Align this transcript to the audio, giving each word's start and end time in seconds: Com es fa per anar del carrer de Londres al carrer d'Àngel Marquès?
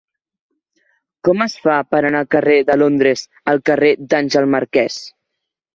Com 1.29 1.43
es 1.45 1.57
fa 1.67 1.75
per 1.91 1.99
anar 2.01 2.15
del 2.23 2.31
carrer 2.37 2.57
de 2.71 2.81
Londres 2.85 3.27
al 3.55 3.65
carrer 3.71 3.95
d'Àngel 4.07 4.53
Marquès? 4.57 5.03